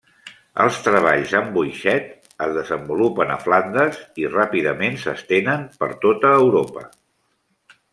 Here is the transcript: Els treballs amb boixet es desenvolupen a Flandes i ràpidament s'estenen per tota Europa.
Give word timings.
Els 0.61 0.77
treballs 0.85 1.33
amb 1.39 1.51
boixet 1.57 2.31
es 2.47 2.55
desenvolupen 2.57 3.35
a 3.35 3.37
Flandes 3.45 4.03
i 4.25 4.29
ràpidament 4.35 5.01
s'estenen 5.07 5.71
per 5.83 5.95
tota 6.09 6.39
Europa. 6.45 6.89